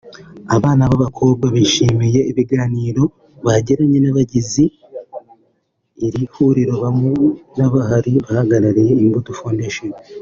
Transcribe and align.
Abana 0.55 0.83
b'abakobwa 0.89 1.45
bishimiye 1.55 2.19
ibiganiro 2.31 3.03
bagiranye 3.45 3.97
n'abagize 4.01 4.63
iri 6.07 6.23
huriro 6.33 6.75
hamwe 6.83 7.11
n'abari 7.57 8.13
bahagarariye 8.25 8.91
Imbuto 9.03 9.31
Foundation 9.39 9.89